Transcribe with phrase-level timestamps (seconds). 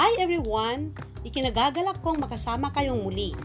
[0.00, 0.96] Hi everyone!
[1.28, 3.36] Ikinagagalak kong makasama kayong muli.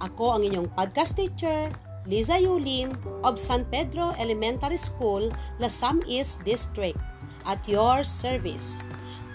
[0.00, 1.68] Ako ang inyong podcast teacher,
[2.08, 5.28] Liza Yulim of San Pedro Elementary School,
[5.60, 6.96] Lasam East District,
[7.44, 8.80] at your service.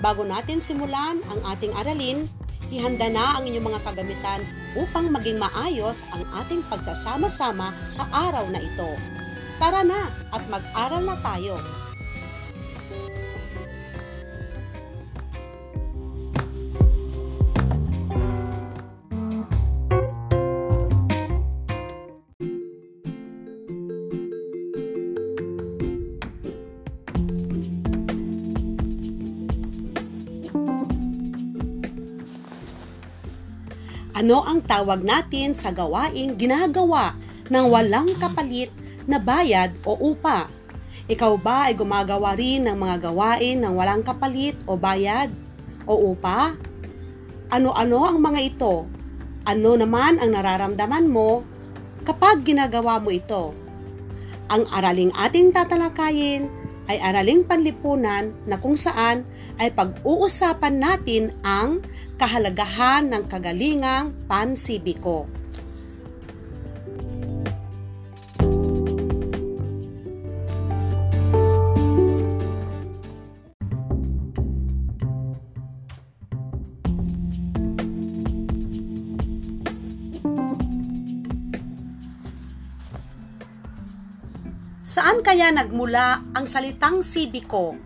[0.02, 2.26] Bago natin simulan ang ating aralin,
[2.74, 4.42] ihanda na ang inyong mga kagamitan
[4.82, 8.98] upang maging maayos ang ating pagsasama-sama sa araw na ito.
[9.62, 11.62] Tara na at mag-aral na tayo.
[34.18, 37.14] Ano ang tawag natin sa gawaing ginagawa
[37.54, 38.74] ng walang kapalit
[39.06, 40.50] na bayad o upa?
[41.06, 45.30] Ikaw ba ay gumagawa rin ng mga gawain ng walang kapalit o bayad
[45.86, 46.58] o upa?
[47.54, 48.90] Ano-ano ang mga ito?
[49.46, 51.46] Ano naman ang nararamdaman mo
[52.02, 53.54] kapag ginagawa mo ito?
[54.50, 56.50] Ang araling ating tatalakayin
[56.88, 59.28] ay araling panlipunan na kung saan
[59.60, 61.84] ay pag-uusapan natin ang
[62.16, 65.28] kahalagahan ng kagalingang pansibiko.
[84.98, 87.78] Saan kaya nagmula ang salitang sibiko?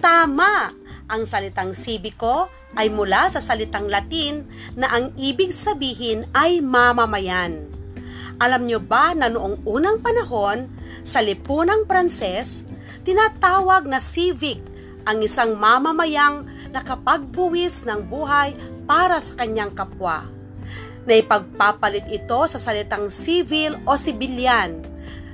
[0.00, 0.72] Tama!
[1.12, 2.48] Ang salitang sibiko
[2.80, 7.68] ay mula sa salitang Latin na ang ibig sabihin ay mamamayan.
[8.40, 10.72] Alam nyo ba na noong unang panahon,
[11.04, 12.64] sa lipunang Pranses,
[13.04, 14.64] tinatawag na civic
[15.04, 18.56] ang isang mamamayang nakapagbuwis ng buhay
[18.88, 20.24] para sa kanyang kapwa.
[21.04, 24.88] Naipagpapalit ito sa salitang civil o civilian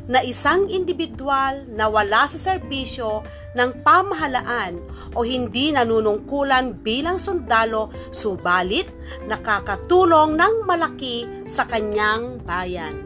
[0.07, 4.79] na isang individual na wala sa serbisyo ng pamahalaan
[5.15, 8.87] o hindi nanunungkulan bilang sundalo subalit
[9.27, 13.06] nakakatulong ng malaki sa kanyang bayan.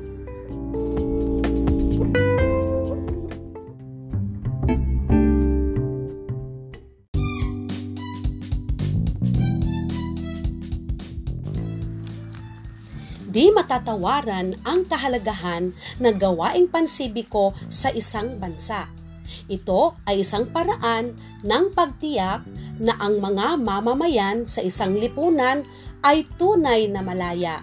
[13.31, 15.71] Di matatawaran ang kahalagahan
[16.03, 18.91] ng gawaing pansibiko sa isang bansa.
[19.47, 21.15] Ito ay isang paraan
[21.47, 22.43] ng pagtiyak
[22.83, 25.63] na ang mga mamamayan sa isang lipunan
[26.03, 27.63] ay tunay na malaya,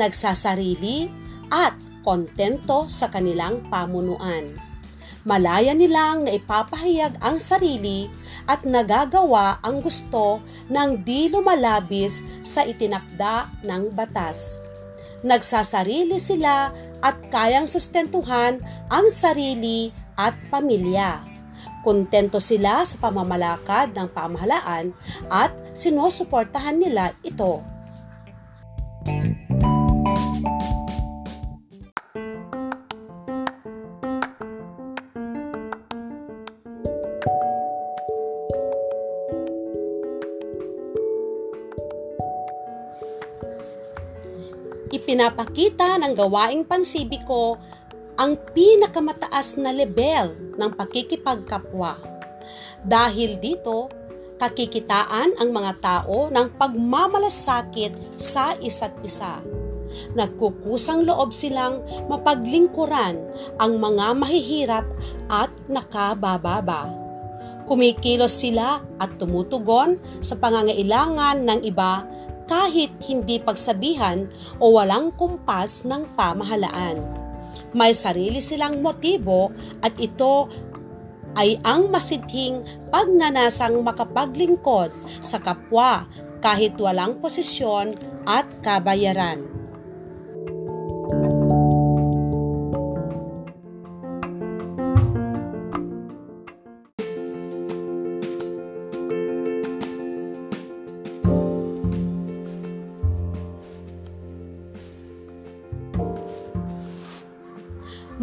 [0.00, 1.12] nagsasarili
[1.52, 4.56] at kontento sa kanilang pamunuan.
[5.22, 8.10] Malaya nilang naipapahayag ang sarili
[8.48, 14.71] at nagagawa ang gusto ng di lumalabis sa itinakda ng batas
[15.22, 16.70] nagsasarili sila
[17.02, 21.22] at kayang sustentuhan ang sarili at pamilya.
[21.82, 24.94] Kontento sila sa pamamalakad ng pamahalaan
[25.26, 27.71] at sinusuportahan nila ito.
[44.92, 47.56] Ipinapakita ng gawaing pansibiko
[48.20, 51.96] ang pinakamataas na level ng pakikipagkapwa.
[52.84, 53.88] Dahil dito,
[54.36, 59.40] kakikitaan ang mga tao ng pagmamalasakit sa isa't isa.
[60.12, 63.16] Nagkukusang loob silang mapaglingkuran
[63.56, 64.86] ang mga mahihirap
[65.32, 66.92] at nakabababa.
[67.64, 72.04] Kumikilos sila at tumutugon sa pangangailangan ng iba
[72.48, 74.26] kahit hindi pagsabihan
[74.58, 77.02] o walang kumpas ng pamahalaan.
[77.72, 80.48] May sarili silang motibo at ito
[81.32, 82.60] ay ang masidhing
[82.92, 84.92] pagnanasang makapaglingkod
[85.24, 86.04] sa kapwa
[86.44, 87.96] kahit walang posisyon
[88.28, 89.51] at kabayaran.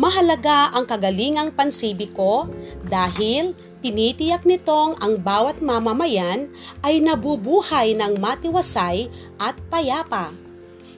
[0.09, 2.49] Mahalaga ang kagalingang pansibiko
[2.81, 3.53] dahil
[3.85, 6.49] tinitiyak nitong ang bawat mamamayan
[6.81, 9.05] ay nabubuhay ng matiwasay
[9.37, 10.33] at payapa.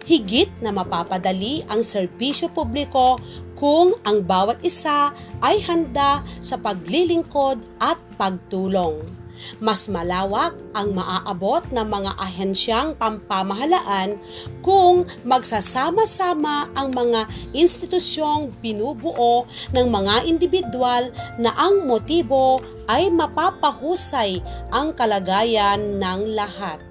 [0.07, 3.19] Higit na mapapadali ang serbisyo publiko
[3.59, 5.11] kung ang bawat isa
[5.43, 9.20] ay handa sa paglilingkod at pagtulong.
[9.63, 14.19] Mas malawak ang maaabot ng mga ahensyang pampamahalaan
[14.61, 21.09] kung magsasama-sama ang mga institusyong binubuo ng mga individual
[21.41, 22.61] na ang motibo
[22.91, 24.43] ay mapapahusay
[24.75, 26.90] ang kalagayan ng lahat.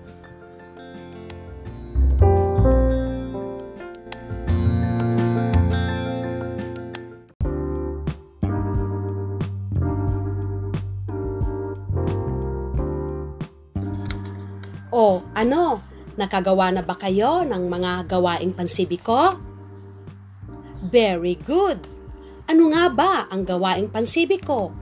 [14.91, 15.79] O ano,
[16.19, 19.39] nakagawa na ba kayo ng mga gawaing pansibiko?
[20.83, 21.87] Very good!
[22.51, 24.75] Ano nga ba ang gawaing pansibiko?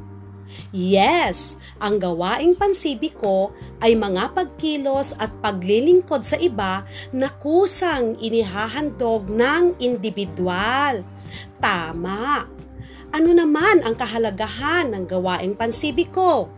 [0.73, 3.53] Yes, ang gawaing pansibiko
[3.85, 11.05] ay mga pagkilos at paglilingkod sa iba na kusang inihahandog ng individual.
[11.61, 12.49] Tama!
[13.13, 16.49] Ano naman ang kahalagahan ng gawaing pansibiko?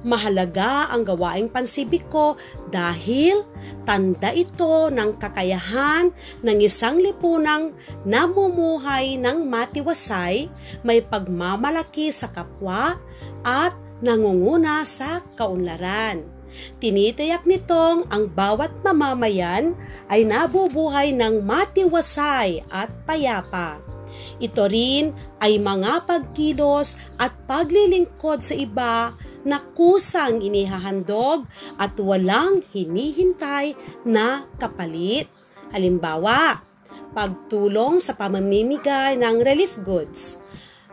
[0.00, 2.40] Mahalaga ang gawaing pansibiko
[2.72, 3.44] dahil
[3.84, 6.08] tanda ito ng kakayahan
[6.40, 7.76] ng isang lipunang
[8.08, 10.48] namumuhay ng matiwasay,
[10.80, 12.96] may pagmamalaki sa kapwa
[13.44, 16.24] at nangunguna sa kaunlaran.
[16.80, 19.76] Tinitiyak nitong ang bawat mamamayan
[20.08, 23.89] ay nabubuhay ng matiwasay at payapa.
[24.40, 29.12] Ito rin ay mga pagkilos at paglilingkod sa iba
[29.44, 31.44] na kusang inihahandog
[31.76, 33.76] at walang hinihintay
[34.08, 35.28] na kapalit.
[35.70, 36.64] Halimbawa,
[37.12, 40.40] pagtulong sa pamamimigay ng relief goods,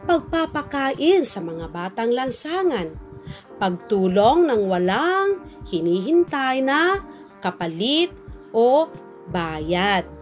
[0.04, 2.94] pagpapakain sa mga batang lansangan,
[3.58, 5.40] pagtulong ng walang
[5.72, 7.00] hinihintay na
[7.40, 8.12] kapalit
[8.52, 8.92] o
[9.32, 10.17] bayad.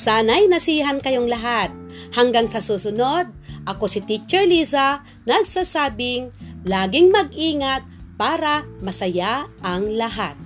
[0.00, 1.68] Sana'y nasihan kayong lahat.
[2.16, 3.28] Hanggang sa susunod,
[3.68, 6.32] ako si Teacher Liza, nagsasabing
[6.64, 7.84] laging mag-ingat
[8.16, 10.40] para masaya ang lahat.